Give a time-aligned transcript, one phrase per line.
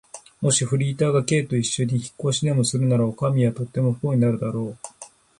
[0.41, 4.87] もしフリーダが Ｋ といっしょに引っ越しでもするなら、おかみはとても不幸になることだろう。